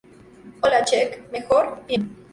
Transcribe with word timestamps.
Hola. 0.61 0.83
Check.¿ 0.83 1.25
mejor? 1.31 1.83
bien. 1.87 2.15